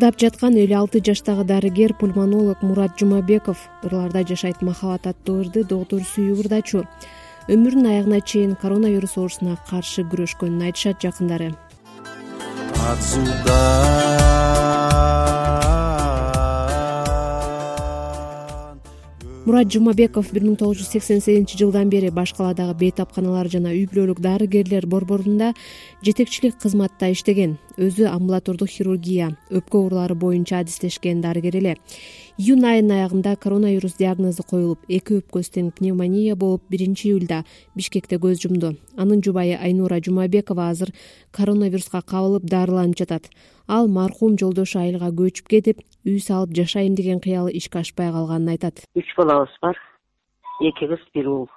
ырдап 0.00 0.16
жаткан 0.16 0.54
элүү 0.56 0.76
алты 0.78 1.00
жаштагы 1.04 1.42
дарыгер 1.44 1.92
пульмонолог 2.00 2.62
мурат 2.64 2.94
жумабеков. 2.96 3.58
Ырларда 3.84 4.22
жашайт 4.24 4.62
махабат 4.64 5.04
аттуу 5.06 5.42
ырды 5.42 5.60
доктур 5.60 6.00
сүйүк 6.00 6.40
ырдачу 6.46 6.86
өмүрүнүн 7.52 7.90
аягына 7.90 8.22
чейин 8.24 8.56
коронавирус 8.56 9.18
оорусуна 9.20 9.58
каршы 9.68 10.06
күрөшкөнүн 10.08 10.64
айтышат 10.70 11.04
жакындары 11.04 11.52
мурат 19.50 19.66
жумабеков 19.74 20.28
бир 20.30 20.44
миң 20.46 20.54
тогуз 20.60 20.78
жүз 20.78 20.92
сексен 20.92 21.18
сегизинчи 21.18 21.56
жылдан 21.58 21.88
бери 21.90 22.12
баш 22.14 22.30
каладагы 22.38 22.76
бейтапканалар 22.84 23.48
жана 23.50 23.72
үй 23.74 23.88
бүлөлүк 23.90 24.20
дарыгерлер 24.22 24.86
борборунда 24.86 25.48
жетекчилик 26.06 26.54
кызматта 26.62 27.08
иштеген. 27.10 27.56
Өзү 27.74 28.06
амбулатордук 28.12 28.70
хирургия 28.70 29.32
өпкө 29.50 29.80
оорулары 29.80 30.14
боюнча 30.14 30.60
адистешкен 30.62 31.24
дарыгер 31.24 31.58
эле 31.58 31.74
июнь 32.38 32.64
айынын 32.64 32.96
аягында 32.96 33.34
коронавирус 33.36 33.96
диагнозу 33.98 34.44
коюлуп 34.46 34.84
эки 34.88 35.18
өпкөсү 35.20 35.54
тең 35.56 35.70
пневмония 35.76 36.36
болуп 36.36 36.62
биринчи 36.70 37.08
июлда 37.08 37.42
бишкекте 37.76 38.18
көз 38.22 38.42
жумду. 38.44 38.76
Анын 38.96 39.22
жубайы 39.22 39.56
айнура 39.56 40.00
жумабекова 40.00 40.68
азыр 40.70 40.92
коронавируска 41.32 42.02
кабылып 42.02 42.44
дарыланып 42.44 42.98
жатат. 42.98 43.30
Ал 43.66 43.88
маркум 43.88 44.36
жолдошу 44.38 44.78
айылга 44.80 45.10
көчүп 45.10 45.48
кетип 45.48 45.80
үй 46.04 46.20
салып 46.20 46.54
жашайм 46.54 46.94
деген 46.94 47.20
кыялы 47.20 47.50
ишке 47.52 47.80
ашпай 47.80 48.12
калганын 48.12 48.54
айтат. 48.54 48.84
Үч 48.94 49.14
балабыз 49.16 49.54
бар 49.62 49.76
эки 50.60 50.86
кыз 50.86 51.02
бир 51.14 51.28
уул 51.28 51.48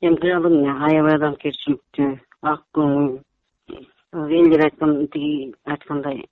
эми 0.00 0.16
кыялым 0.20 0.62
аябай 0.88 1.16
адамгерчиликтүү 1.18 2.10
ак 2.42 2.62
көңүл. 2.76 3.20
Элдер 4.14 4.66
айткан 4.68 5.08
тиги 5.08 5.54
айткандай 5.64 6.24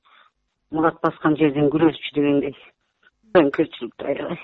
мурат 0.70 1.00
баскан 1.03 1.36
жерден 1.36 1.70
күрөзчү 1.72 2.14
дегендей 2.16 2.55
аябай 3.34 4.38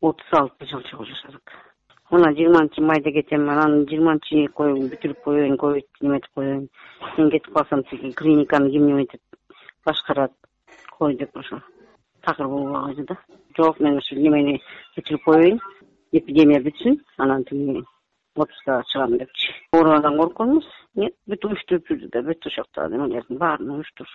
отуз 0.00 0.26
алты 0.32 0.66
жыл 0.66 0.82
чогуу 0.90 1.06
жашадык. 1.06 1.52
Мына 2.10 2.32
жыйырманчы 2.34 2.82
майда 2.82 3.12
кетем 3.12 3.48
анан 3.50 3.84
жыйырманчы 3.88 4.46
коюп 4.56 4.90
бүтүрүп 4.92 5.20
коеюн 5.24 5.56
ковид 5.56 5.86
неметип 6.00 6.30
коеюн. 6.34 6.68
Мен 7.18 7.30
кетип 7.30 7.52
калсам 7.54 7.84
тиги 7.84 8.12
клиниканы 8.12 8.70
ким 8.70 8.86
неметип 8.86 9.20
башкарат 9.84 10.32
кой 10.98 11.14
деп 11.16 11.36
ошо 11.36 11.60
такыр 12.22 12.48
болбой 12.48 12.84
койду 12.84 13.04
да. 13.08 13.16
Жок 13.56 13.80
мен 13.80 13.98
ушу 13.98 14.16
немени 14.16 14.60
бүтүрүп 14.96 15.24
коеюн 15.24 15.60
эпидемия 16.12 16.60
бүтсүн 16.60 17.00
анан 17.18 17.44
тиги 17.44 17.84
отпускага 18.36 18.84
чыгам 18.92 19.18
депчи. 19.18 19.52
Ооругадан 19.72 20.16
корккон 20.18 20.62
нет 20.94 21.14
бүт 21.26 21.44
уюштуруп 21.44 21.88
жүрдү 21.88 22.10
да 22.12 22.22
бүт 22.22 22.46
ошоктогу 22.46 22.94
немелердин 22.94 23.38
баарын 23.38 23.70
уюштуруп. 23.70 24.10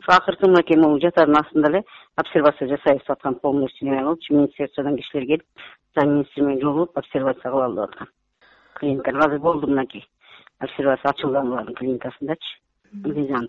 Ушу 0.00 0.10
акыркы 0.16 0.48
мынакей 0.48 0.76
могу 0.76 1.00
жатардын 1.00 1.40
астында 1.40 1.68
эле 1.70 1.84
обсервация 2.16 2.68
жасайбыз 2.68 3.02
деп 3.02 3.10
аткан 3.10 3.34
полностью 3.34 3.88
неме 3.88 4.04
болчу 4.04 4.34
министерстводон 4.34 4.96
кишилер 4.96 5.26
келип 5.26 5.44
замминистр 5.94 6.42
менен 6.42 6.60
жолугуп 6.60 6.98
обсервация 6.98 7.50
кылалы 7.50 7.74
деп 7.74 7.90
аткан 7.90 8.08
клиникада 8.74 9.18
азыр 9.18 9.38
болду 9.38 9.66
мынакей. 9.68 10.06
Обсервация 10.58 11.10
ачылган 11.10 11.48
булардын 11.48 11.74
клиникасындачы. 11.74 12.58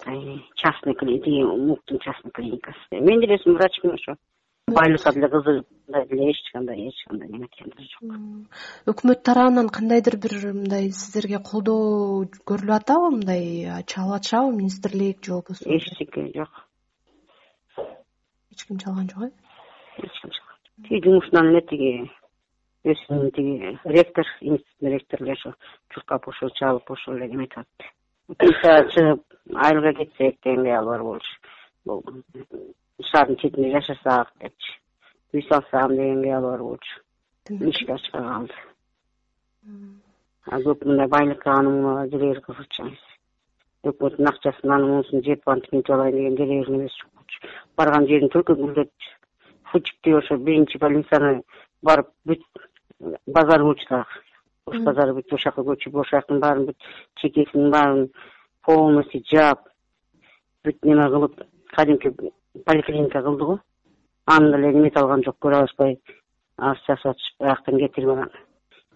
Ай 0.06 0.46
частный 0.56 0.96
тиги 0.96 1.44
муктун 1.44 2.00
частный 2.00 2.32
клиникасы. 2.32 2.78
Мен 2.92 3.20
деле 3.20 3.36
өзүм 3.36 3.58
врачмын 3.58 3.96
ошо. 3.96 4.16
Байлыкка 4.68 5.12
деле 5.12 5.64
деле 5.94 6.32
эч 6.32 6.40
кандай 6.52 6.88
эч 6.90 7.04
кандай 7.08 7.30
неметкениб 7.30 7.80
жок. 7.80 8.14
Өкмөт 8.86 9.24
тарабынан 9.24 9.70
кандайдыр 9.70 10.18
бир 10.18 10.54
мындай 10.54 10.90
сиздерге 10.92 11.40
колдоо 11.40 12.26
көрүлүп 12.50 12.78
атабы 12.80 13.12
мындай 13.18 13.84
чалып 13.88 14.18
атышабы 14.18 14.58
министрлик 14.58 15.24
же 15.26 15.32
болбосо 15.34 15.70
эчтеке 15.70 16.32
жок. 16.36 16.68
Эч 18.52 18.66
ким 18.66 18.78
чалган 18.78 19.10
жок 19.10 19.24
э? 19.24 19.32
Эч 19.98 20.22
ким 20.22 20.32
чалган 20.32 20.34
жок. 20.34 20.88
Тиги 20.88 21.04
жумушунан 21.06 21.50
эле 21.54 21.62
тиги 21.62 21.92
өзүнүн 22.84 23.32
тиги 23.32 23.78
ректор 23.86 24.28
институттун 24.42 24.92
ректору 24.92 25.26
эле 25.26 25.34
ошо 25.34 25.54
чуркап 25.94 26.28
ошо 26.28 26.50
чалып 26.60 26.92
ошол 26.92 27.16
эле 27.16 27.30
неметип 27.32 27.64
атты 27.64 28.50
чыгып 28.94 29.22
айылга 29.56 29.94
кетсек 30.00 30.40
деген 30.44 30.64
кыял 30.64 30.86
бар 30.86 31.04
болчу 31.04 31.34
бул 31.86 32.04
шаардын 33.12 33.38
четинде 33.38 33.72
жашасак 33.72 34.34
депчи 34.42 34.76
үй 35.34 35.42
салсам 35.50 35.96
деген 35.96 36.22
кыял 36.24 36.42
бар 36.42 36.62
болчу 36.62 37.02
ишке 37.70 37.94
ашпай 37.94 38.22
калды 38.22 38.54
көп 40.68 40.86
мындай 40.86 41.08
байлыкка 41.08 41.52
аны 41.52 41.70
муну 41.70 42.08
делегер 42.10 42.42
кызыкчу 42.42 42.84
эмес 42.84 43.04
өкмөттүн 43.84 44.30
акчасын 44.30 44.72
аны 44.76 44.86
мунусун 44.92 45.24
жеп 45.24 45.50
антип 45.50 45.74
мынтип 45.74 45.96
алайын 45.96 46.16
деген 46.18 46.36
делегер 46.36 46.70
немеси 46.70 47.02
жок 47.02 47.12
болчу 47.18 47.38
барган 47.78 48.08
жерин 48.08 48.30
только 48.30 48.56
гүлдетчү 48.56 49.16
фучиктеги 49.72 50.16
ошо 50.20 50.38
биринчи 50.38 50.78
больницаны 50.78 51.42
барып 51.82 52.12
бүт 52.26 52.44
базар 53.26 53.64
болчу 53.64 53.90
дагы 53.90 54.22
ош 54.66 54.80
базары 54.86 55.14
бүт 55.18 55.34
ошол 55.34 55.44
жака 55.50 55.66
көчүп 55.70 55.96
ошол 55.96 56.20
жактын 56.20 56.40
баарын 56.40 56.70
бүт 56.70 56.90
чекесинин 57.22 57.72
баарын 57.72 58.10
полностью 58.66 59.24
жаап 59.32 59.68
бүт 60.64 60.78
неме 60.84 61.10
кылып 61.10 61.42
кадимки 61.76 62.14
поликлиника 62.66 63.24
кылды 63.24 63.46
го 63.46 63.60
аны 64.26 64.52
деле 64.52 64.72
неметип 64.72 64.98
алган 64.98 65.24
жок 65.24 65.38
көрө 65.42 65.62
алышпай 65.62 65.98
аз 66.58 66.78
жасап 66.88 67.16
атышып 67.16 67.48
аяктан 67.50 67.80
кетирип 67.80 68.10
анан 68.10 68.30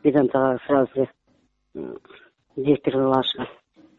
бедантага 0.03 0.59
сразу 0.67 0.91
эле 0.95 1.09
директор 2.55 2.93
кылып 2.93 3.15
алышкан. 3.15 3.47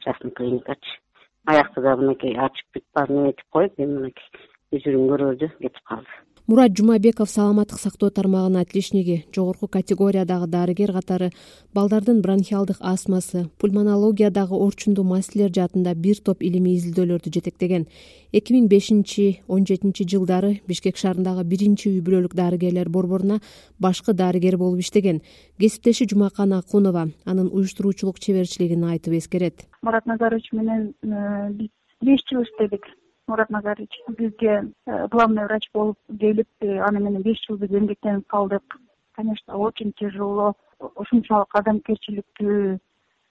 Частный 0.00 0.30
клиникачы. 0.30 1.00
Аякты 1.46 1.82
да 1.82 1.96
мынакей 1.96 2.36
ачып 2.36 2.66
бүт 2.74 2.84
баарын 2.94 3.22
неметип 3.22 3.46
коюп 3.50 3.78
эми 3.78 3.98
мынакей 3.98 4.48
үзүрүн 4.72 5.08
көрбөдү 5.10 5.48
кетип 5.58 5.84
калды 5.84 6.27
мурат 6.48 6.72
жумабеков 6.78 7.28
саламаттык 7.28 7.78
сактоо 7.78 8.08
тармагынын 8.08 8.62
отличниги 8.62 9.26
жогорку 9.36 9.68
категориядагы 9.68 10.46
дарыгер 10.48 10.92
катары 10.92 11.30
балдардын 11.74 12.22
бронхиалдык 12.22 12.78
астмасы 12.80 13.50
пульмонологиядагы 13.60 14.56
орчундуу 14.56 15.04
маселелер 15.04 15.52
жаатында 15.52 15.92
бир 15.94 16.16
топ 16.24 16.40
илимий 16.42 16.78
изилдөөлөрдү 16.78 17.32
жетектеген. 17.34 17.84
Эки 18.32 18.54
миң 18.56 18.68
бешинчи 18.72 19.42
он 19.46 19.66
жетинчи 19.68 20.06
жылдары 20.08 20.62
бишкек 20.66 20.96
шаарындагы 20.96 21.44
биринчи 21.44 21.90
үй 21.90 22.00
бүлөлүк 22.00 22.32
дарыгерлер 22.32 22.88
борборуна 22.88 23.40
башкы 23.78 24.14
дарыгер 24.14 24.56
болуп 24.56 24.80
иштеген. 24.80 25.20
Кесиптеши 25.60 26.08
жумакан 26.08 26.54
акунова 26.54 27.10
анын 27.26 27.52
уюштуруучулук 27.52 28.20
чеберчилигин 28.20 28.84
айтып 28.84 29.20
эскерет. 29.20 29.68
Мурат 29.82 30.06
назарович 30.06 30.48
менен 30.52 30.94
э, 31.04 31.52
биз 31.52 31.68
беш 32.00 32.24
жыл 32.30 32.42
иштедик 32.42 32.88
мурат 33.28 33.50
назарович 33.50 33.90
бизге 34.08 34.72
э, 34.86 35.08
главный 35.08 35.44
врач 35.44 35.68
болуп 35.74 35.98
келип 36.08 36.48
э, 36.60 36.78
аны 36.78 37.00
менен 37.00 37.22
беш 37.22 37.38
жыл 37.46 37.58
биз 37.58 37.70
эмгектенип 37.70 38.26
калдык. 38.26 38.78
Конечно 39.12 39.56
очень 39.56 39.92
тяжело. 39.92 40.54
Ушунчалык 40.78 41.54
адамгерчиликтүү 41.54 42.56
э, 42.74 42.78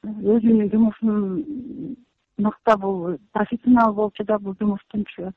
өзүнүн 0.06 0.72
жумушун 0.72 1.97
мыкта 2.38 2.78
бул 2.78 3.18
профессионал 3.34 3.94
болчу 3.94 4.24
да 4.24 4.38
бул 4.40 4.56
жумуштунчу. 4.59 5.31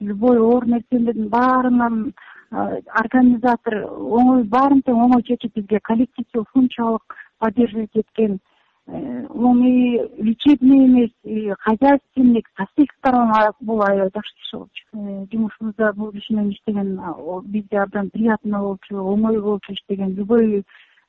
Любой 0.00 0.38
оор 0.38 0.66
нерсенин 0.66 1.28
баарынан 1.28 2.12
организатор 2.50 3.84
оңой 3.86 4.42
баарын 4.42 4.82
тең 4.82 5.04
оңой 5.04 5.22
чечип 5.22 5.54
бизге 5.54 5.78
коллективди 5.80 6.40
ушунчалык 6.40 7.14
поддерживать 7.38 7.94
эткен 7.94 8.40
он 8.86 9.64
и 9.64 9.98
лечебный 10.22 10.86
эмес 10.86 11.10
и 11.24 11.52
хозяйственник 11.60 12.48
со 12.56 12.66
всех 12.72 12.88
сторон 12.98 13.32
бул 13.60 13.82
аябай 13.82 14.10
жакшы 14.14 14.34
киши 14.36 14.56
болчу 14.56 14.84
э, 14.94 15.26
жумушубузда 15.32 15.92
бул 15.92 16.12
киши 16.12 16.34
менен 16.34 16.50
иштеген 16.50 17.00
бизге 17.44 17.78
абдан 17.78 18.10
приятно 18.10 18.60
болчу 18.60 18.96
оңой 18.96 19.40
болчу 19.40 19.72
иштеген 19.72 20.14
любой 20.14 20.58
э, 20.58 20.62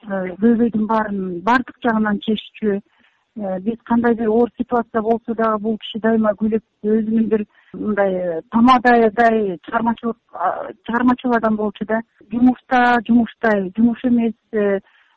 көйгөйдүн 0.03 0.85
баарын 0.88 1.41
баардык 1.41 1.77
жагынан 1.83 2.19
чеччү 2.19 2.77
э, 2.77 3.59
биз 3.59 3.79
кандай 3.85 4.15
бир 4.15 4.29
оор 4.29 4.50
ситуация 4.57 5.01
болсо 5.01 5.33
дагы 5.33 5.59
бул 5.59 5.77
киши 5.77 6.00
дайыма 6.00 6.35
күлүп 6.38 6.63
өзүнүн 6.83 7.27
бир 7.33 7.45
мындай 7.74 8.41
тамададай 8.51 9.57
чыгармачылык 9.65 10.17
чыгармачыл 10.85 11.35
адам 11.35 11.56
болчу 11.56 11.85
да. 11.85 12.01
Жумушта 12.31 13.00
жумуштай 13.07 13.71
жумуш 13.75 14.03
эмес 14.03 14.33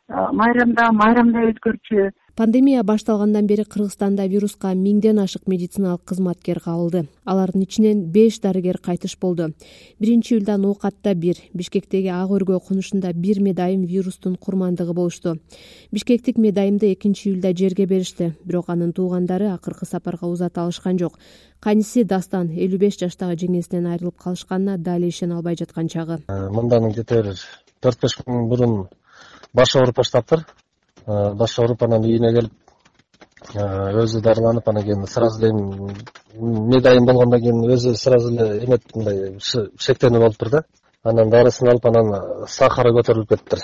майрамда 0.09 0.93
майрамдай 0.93 1.53
өткөрчү 1.53 2.11
пандемия 2.37 2.83
башталгандан 2.83 3.47
бери 3.47 3.65
кыргызстанда 3.65 4.27
вируска 4.27 4.73
миңден 4.75 5.21
ашык 5.23 5.47
медициналык 5.47 6.03
кызматкер 6.05 6.59
кабылды 6.61 7.05
алардын 7.25 7.63
ичинен 7.63 8.01
беш 8.11 8.41
дарыгер 8.41 8.79
кайтыш 8.79 9.17
болду. 9.21 9.53
Биринчи 10.01 10.35
июлда 10.35 10.57
ноокатта 10.57 11.15
бир 11.15 11.37
бишкектеги 11.55 12.09
ак 12.09 12.31
өргө 12.31 12.59
конушунда 12.67 13.13
бир 13.13 13.41
медайым 13.41 13.85
вирустун 13.85 14.37
курмандыгы 14.37 14.93
болушту. 14.93 15.39
Бишкектик 15.93 16.37
медайымды 16.37 16.93
экинчи 16.93 17.29
июлда 17.29 17.57
жерге 17.57 17.87
беришти 17.87 18.35
бирок 18.45 18.69
анын 18.69 18.93
туугандары 18.93 19.53
акыркы 19.53 19.87
сапарга 19.87 20.27
узата 20.27 20.63
алышкан 20.63 20.99
жок. 20.99 21.19
Кайниси 21.61 22.03
дастан 22.05 22.51
элүү 22.51 22.79
беш 22.79 22.99
жаштагы 22.99 23.39
жеңесинен 23.39 23.87
айрылып 23.93 24.19
калышканына 24.19 24.77
дали 24.79 25.09
ишене 25.09 25.35
албай 25.35 25.57
жаткан 25.57 25.89
чагы. 25.89 26.19
Э, 26.29 26.51
мындан 26.51 26.91
где 26.91 27.05
то 27.05 27.23
бир 27.23 27.39
төрт 27.81 28.01
беш 28.03 28.19
күн 28.19 28.49
мурун 28.49 28.89
башы 29.55 29.79
ооруп 29.79 29.97
баштаптыр 29.97 30.45
башы 31.07 31.63
ооруп 31.63 31.83
анан 31.83 32.05
үйүнө 32.05 32.33
келип 32.37 32.53
өзү 33.53 34.21
дарыланып 34.25 34.69
анан 34.69 34.85
кийин 34.85 35.07
сразу 35.07 35.45
эле 35.45 35.53
медайым 36.41 37.05
болгондон 37.07 37.41
кийин 37.41 37.65
өзү 37.75 37.95
сразу 37.95 38.33
эле 38.33 38.65
эметип 38.65 38.97
мындай 38.97 39.37
шектенүү 39.41 40.21
болуптур 40.21 40.51
да. 40.51 40.63
Анан 41.05 41.29
дарысын 41.29 41.69
алып 41.69 41.87
анан 41.87 42.47
сахары 42.49 42.95
көтөрүлүп 42.97 43.29
кетиптир 43.29 43.61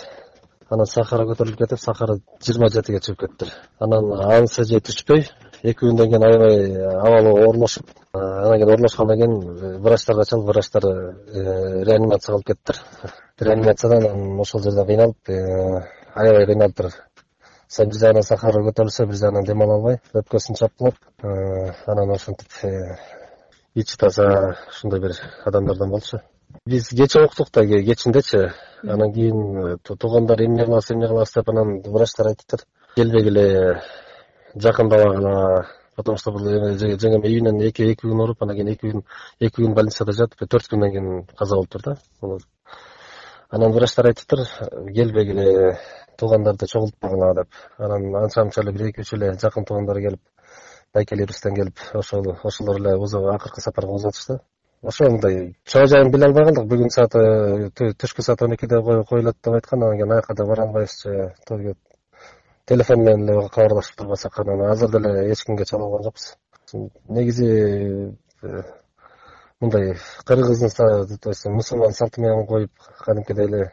анан 0.71 0.87
сахары 0.87 1.25
көтөрүлүп 1.31 1.59
кетип 1.59 1.81
сахары 1.81 2.19
жыйырма 2.45 2.69
жетиге 2.69 3.01
чыгып 3.01 3.21
кетиптир 3.21 3.55
анан 3.81 4.13
анысы 4.21 4.67
жетишпөй 4.69 5.25
эки 5.63 5.79
күндөн 5.81 6.11
кийин 6.13 6.27
аябай 6.29 6.77
абалы 7.01 7.33
оорлошуп 7.47 7.89
анан 8.13 8.59
кийин 8.59 8.75
оорлошкондон 8.75 9.17
кийин 9.17 9.81
врачтарга 9.81 10.25
чалып 10.29 10.53
врачтар 10.53 10.85
э, 10.85 11.85
реанимацияга 11.89 12.37
алып 12.37 12.47
кетиптир 12.53 12.77
реанимациядан 13.49 14.07
анан 14.11 14.41
ошол 14.41 14.63
жерде 14.63 14.85
кыйналып 14.85 15.29
э, 15.29 15.83
аябай 16.15 16.47
кыйналыптыр 16.47 16.93
бир 17.79 17.95
жагынан 17.95 18.23
сахары 18.27 18.65
көтөрүлсө 18.67 19.07
бир 19.07 19.17
жагынан 19.17 19.45
дем 19.47 19.63
ала 19.63 19.75
албай 19.79 20.01
өпкөсүн 20.15 20.59
чапкылап 20.59 20.97
анан 21.87 22.11
ошентип 22.11 22.51
ичи 23.75 23.97
таза 23.99 24.57
ушундай 24.69 25.01
бир 25.01 25.13
адамдардан 25.47 25.91
болчу 25.91 26.21
биз 26.67 26.89
кечээ 26.89 27.25
уктук 27.25 27.49
да 27.53 27.65
кечиндечи 27.67 28.51
анан 28.83 29.13
кийин 29.13 29.79
туугандар 29.85 30.43
эмне 30.43 30.65
кылабыз 30.65 30.91
эмне 30.91 31.07
кылабыз 31.07 31.33
деп 31.35 31.49
анан 31.49 31.81
врачтар 31.83 32.27
айтыптыр 32.27 32.61
келбегиле 32.97 33.81
жакындабагыла 34.55 35.67
потому 35.97 36.17
что 36.17 36.33
бул 36.33 36.41
жеңем 36.41 37.61
эки 37.69 37.83
эки 37.83 38.07
күн 38.07 38.21
ооруп 38.21 38.43
анан 38.43 38.57
кийин 38.57 38.73
эки 38.73 38.91
күн 38.91 39.05
эки 39.39 39.63
күн 39.63 39.75
больницада 39.75 40.13
жатып 40.13 40.49
төрт 40.49 40.67
күндөн 40.73 40.91
кийин 40.91 41.27
каза 41.39 41.55
болуптур 41.55 41.83
да 41.83 41.97
анан 43.51 43.73
врачтар 43.73 44.07
айтыптыр 44.11 44.45
келбегиле 44.95 45.79
туугандарды 46.19 46.67
чогултпагыла 46.67 47.35
деп. 47.35 47.49
Анан 47.79 48.15
анча 48.23 48.45
мынча 48.45 48.63
эле 48.63 48.73
бир 48.73 48.89
эки 48.91 49.01
үч 49.01 49.13
эле 49.15 49.33
жакын 49.43 49.65
туугандары 49.65 50.03
келип 50.07 50.21
байкелибизден 50.95 51.55
келип 51.55 51.79
ошол 51.95 52.37
ошолор 52.45 52.81
эле 52.81 52.95
акыркы 53.35 53.61
сапарга 53.61 53.93
козготушту 53.93 54.41
ошо 54.83 55.11
мындай 55.11 55.55
чоо 55.65 55.87
жайын 55.87 56.11
биле 56.11 56.27
албай 56.27 56.45
калдык 56.45 56.69
бүгүн 56.71 56.91
сааты 56.91 57.73
түшкү 57.77 58.23
саат 58.23 58.43
он 58.43 58.55
экиде 58.55 58.81
коюлат 59.09 59.37
деп 59.45 59.55
айткан. 59.55 59.83
Анан 59.83 59.97
кийин 59.97 60.13
аяка 60.13 60.35
да 60.35 60.47
бара 60.47 60.63
албайбызчы 60.63 61.35
телефон 62.67 63.05
менен 63.05 63.29
эле 63.29 63.49
кабарлашып 63.49 63.97
турбасак. 63.97 64.39
Анан 64.39 64.71
азыр 64.71 64.91
деле 64.91 65.33
эч 65.33 65.45
кимге 65.45 65.65
чала 65.65 65.85
алган 65.85 66.05
жокпуз. 66.05 66.37
Негизи 67.09 68.17
э, 68.43 68.63
мындай 69.61 69.97
кыргыздын 70.25 71.19
то 71.19 71.31
есть 71.31 71.47
мусулман 71.47 71.93
салты 71.93 72.21
менен 72.21 72.47
коюп 72.47 72.73
кадимкидей 73.05 73.45
эле 73.45 73.73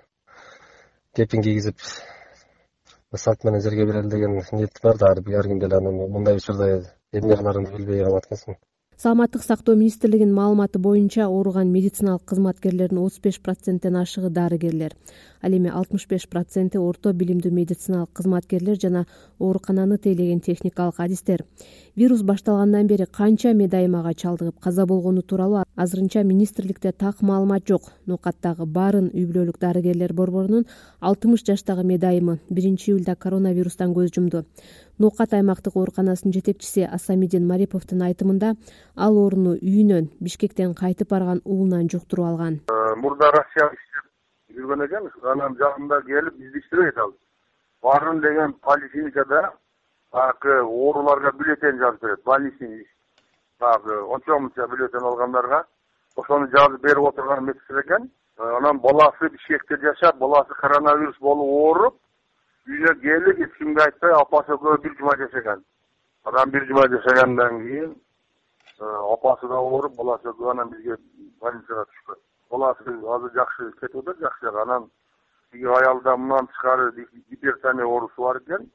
кепин 1.15 1.41
кийгизип 1.41 1.77
салт 3.15 3.43
менен 3.43 3.61
жерге 3.61 3.85
берели 3.85 4.09
деген 4.09 4.41
ниет 4.51 4.79
бар 4.83 4.97
да 4.97 5.11
ар 5.11 5.21
кимде 5.21 5.65
эле 5.65 5.77
анан 5.77 5.95
мындай 6.11 6.35
учурда 6.35 6.83
эмне 7.13 7.35
кыларыңды 7.35 7.77
билбей 7.77 8.03
калат 8.03 8.25
экенсиң 8.25 8.57
саламаттык 8.97 9.43
сактоо 9.43 9.75
министрлигинин 9.75 10.33
маалыматы 10.33 10.79
боюнча 10.79 11.27
ооруган 11.27 11.71
медициналык 11.71 12.23
кызматкерлердин 12.25 12.97
отуз 12.97 13.19
беш 13.21 13.39
проценттен 13.39 13.95
ашыгы 13.95 14.29
дарыгерлер 14.29 14.95
ал 15.41 15.51
эми 15.51 15.69
алтымыш 15.69 16.07
беш 16.07 16.27
проценти 16.27 16.77
орто 16.77 17.13
билимдүү 17.13 17.51
медициналык 17.51 18.09
кызматкерлер 18.13 18.79
жана 18.79 19.05
оорукананы 19.39 19.97
тейлеген 19.97 20.39
техникалык 20.39 20.99
адистер. 20.99 21.43
Вирус 21.95 22.21
башталгандан 22.23 22.87
бери 22.87 23.05
канча 23.05 23.53
медайымага 23.53 24.13
чалдыгып 24.13 24.59
каза 24.59 24.85
болгону 24.85 25.21
тууралуу 25.21 25.63
азырынча 25.75 26.23
министрликте 26.23 26.91
так 26.91 27.21
маалымат 27.21 27.67
жок. 27.67 27.91
Ноокаттагы 28.05 28.65
баарын 28.65 29.09
үй 29.13 29.25
бүлөлүк 29.25 29.59
дарыгерлер 29.59 30.13
борборунун 30.13 30.65
алтымыш 30.99 31.43
жаштагы 31.45 31.83
медайымы 31.83 32.39
биринчи 32.49 32.91
июлда 32.91 33.15
коронавирустан 33.15 33.93
көз 33.93 34.13
жумду. 34.15 34.45
Ноокат 34.97 35.33
аймактык 35.33 35.75
ооруканасынын 35.75 36.33
жетекчиси 36.33 36.81
асамидин 36.81 37.45
мариповдун 37.47 38.01
айтымында 38.01 38.55
ал 38.95 39.17
ооруну 39.17 39.53
үйүнөн 39.57 40.09
бишкектен 40.19 40.73
кайтып 40.73 41.09
барган 41.13 41.41
уулунан 41.45 41.89
жуктуруп 41.89 42.25
алган. 42.25 42.61
Э, 42.69 42.95
мурда 42.97 43.29
россияда 43.31 43.75
иштеп 43.77 44.06
жүргөн 44.57 44.85
экен 44.85 45.09
анан 45.31 45.55
жагында 45.59 46.01
келип 46.01 46.35
бизди 46.35 46.59
иштебейт 46.59 46.97
ал. 46.97 47.13
Барын 47.83 48.21
деген 48.21 48.53
поликлиникада 48.65 49.53
баягы 50.11 50.59
ооруларга 50.61 51.31
бюллетень 51.37 51.77
жазып 51.77 52.01
берет 52.01 52.23
больничный 52.23 52.87
баягы 53.59 54.01
ончо 54.15 54.39
мынча 54.39 54.67
бюллетень 54.67 55.05
алгандарга 55.05 55.65
ошону 56.15 56.47
жазып 56.47 56.81
берип 56.81 57.05
отурган 57.11 57.45
медсестра 57.45 57.81
экен. 57.81 58.11
Э, 58.37 58.57
анан 58.57 58.79
баласы 58.79 59.29
бишкекте 59.29 59.77
жашап 59.77 60.17
баласы 60.17 60.53
коронавирус 60.53 61.17
болуп 61.19 61.49
ооруп 61.49 61.99
үйүнө 62.67 62.95
келип 63.01 63.39
эч 63.45 63.57
кимге 63.57 63.83
айтпай 63.83 64.11
апасы 64.11 64.53
экөө 64.53 64.81
бир 64.81 64.97
жума 64.99 65.17
жашаган. 65.17 65.63
Анан 66.23 66.49
бир 66.51 66.65
жума 66.67 66.87
жашагандан 66.87 67.59
кийин 67.61 67.95
э, 68.79 68.85
апасы 69.13 69.47
да 69.47 69.59
ооруп 69.59 69.95
баласы 69.95 70.29
экөө 70.29 70.51
анан 70.51 70.69
бизге 70.69 70.97
больницага 71.41 71.85
түшкөн 71.85 72.23
баласы 72.49 72.89
азыр 73.15 73.31
жакшы 73.33 73.71
кетип 73.81 73.97
атат 74.01 74.19
жакшы 74.19 74.47
анан 74.47 74.89
тиги 75.51 75.65
аялда 75.65 76.17
мындан 76.17 76.47
тышкары 76.47 76.91
гипертония 77.29 77.85
оорусу 77.85 78.21
бар 78.21 78.37
экен 78.37 78.69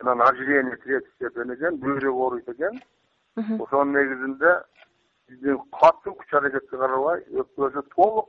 анан 0.00 0.22
ожирение 0.28 0.76
третий 0.76 1.10
степень 1.16 1.54
экен 1.54 1.78
бөйрөгү 1.78 2.24
ооруйт 2.24 2.48
экен. 2.48 2.80
Ошонун 3.36 3.94
негизинде 3.94 4.62
биздин 5.28 5.58
катуу 5.80 6.14
күч 6.14 6.34
аракетке 6.34 6.76
карабай 6.76 7.24
өпкөсү 7.30 7.82
толук 7.94 8.28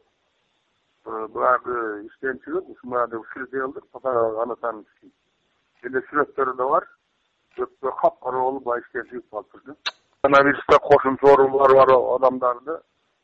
Э, 1.09 1.27
баягы 1.31 2.05
иштен 2.05 2.37
чыгып 2.43 2.67
ушул 2.69 2.93
ушинтип 3.19 3.85
кылдык 3.93 3.95
анатан 4.43 4.83
менде 5.81 6.01
сүрөттөрү 6.09 6.53
да 6.59 6.65
бар 6.69 6.85
өпкө 7.57 7.93
капкара 8.01 8.41
болуп 8.43 8.63
баягы 8.63 8.85
иштен 8.85 9.07
чыгып 9.09 9.29
калыптыр 9.31 9.61
да 9.65 9.75
коронавируста 10.21 10.79
кошумча 10.89 11.31
оорулары 11.31 11.77
бар 11.79 11.93
адамдарды 12.17 12.75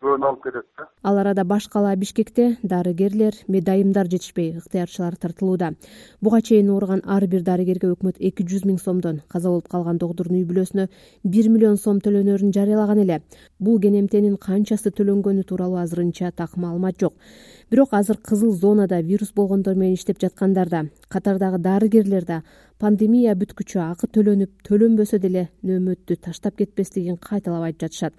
көбүн 0.04 0.26
алып 0.28 0.44
кетет 0.44 0.66
да. 0.78 0.88
Ал 1.04 1.18
арада 1.18 1.44
баш 1.44 1.68
калаа 1.72 1.96
бишкекте 1.96 2.58
дарыгерлер 2.64 3.36
медайымдар 3.48 4.10
жетишпей 4.12 4.58
ыктыярчылар 4.58 5.16
тартылууда. 5.16 5.74
Буга 6.22 6.42
чейин 6.42 6.70
ооруган 6.70 7.02
ар 7.06 7.28
бир 7.28 7.44
дарыгерге 7.44 7.92
өкмөт 7.94 8.20
эки 8.20 8.44
жүз 8.44 8.66
миң 8.68 8.80
сомдон 8.82 9.22
каза 9.28 9.50
болуп 9.50 9.68
калган 9.72 9.98
доктордун 9.98 10.40
үй 10.42 10.46
бүлөсүнө 10.50 10.88
бир 11.24 11.50
миллион 11.50 11.78
сом 11.78 12.00
төлөнөрүн 12.00 12.54
жарыялаган 12.54 13.04
эле. 13.06 13.22
Бул 13.60 13.80
кенемтенин 13.80 14.38
канчасы 14.38 14.92
төлөнгөнү 14.92 15.44
тууралуу 15.44 15.82
азырынча 15.84 16.32
так 16.32 16.58
маалымат 16.58 17.00
жок 17.00 17.14
бирок 17.72 17.94
азыр 17.94 18.18
кызыл 18.18 18.52
зонада 18.52 19.02
вирус 19.02 19.32
болгондор 19.34 19.76
менен 19.76 19.96
иштеп 19.96 20.20
жаткандар 20.22 20.70
да 20.70 20.86
катардагы 21.10 21.58
дарыгерлер 21.58 22.26
да 22.26 22.44
пандемия 22.80 23.36
бүткүчө 23.36 23.80
акы 23.82 24.08
төлөнүп 24.08 24.68
төлөнбөсө 24.68 25.20
деле 25.20 25.48
нөөмөттү 25.64 26.20
таштап 26.22 26.58
кетпестигин 26.58 27.18
кайталап 27.18 27.64
айтып 27.64 27.88
жатышат. 27.88 28.14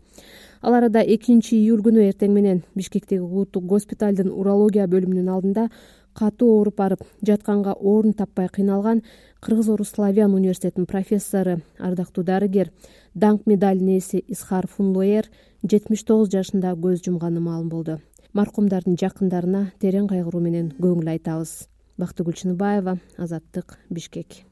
Ал 0.62 0.74
арада 0.74 1.02
экинчи 1.02 1.56
июль 1.56 1.84
күнү 1.84 2.08
эртең 2.08 2.32
менен 2.32 2.62
бишкектеги 2.74 3.20
улуттук 3.20 3.64
госпиталдын 3.64 4.32
урология 4.32 4.88
бөлүмүнүн 4.88 5.28
алдында 5.28 5.68
катуу 6.16 6.58
ооруп 6.58 6.76
барып 6.80 7.02
жатканга 7.22 7.76
орун 7.76 8.14
таппай 8.16 8.48
кыйналган 8.48 9.02
кыргыз 9.40 9.68
орус 9.68 9.92
славян 9.94 10.34
университетинин 10.34 10.86
профессору 10.86 11.60
ардактуу 11.78 12.24
дарыгер 12.24 12.72
даңк 13.14 13.44
медалынын 13.46 14.00
ээси 14.00 14.24
исхар 14.26 14.66
фунлоер 14.66 15.28
жетимиш 15.62 16.04
тогуз 16.08 16.32
жашында 16.32 16.72
көз 16.74 17.04
жумганы 17.04 17.40
маалым 17.40 17.68
болду 17.68 18.00
маркумдардын 18.36 18.98
жакындарына 19.00 19.62
терең 19.80 20.10
кайгыруу 20.10 20.42
менен 20.44 20.68
көңүл 20.76 21.08
айтабыз. 21.14 21.54
Бактыгүл 21.96 22.36
чыныбаева 22.36 22.98
азаттык 23.16 23.78
бишкек 23.88 24.42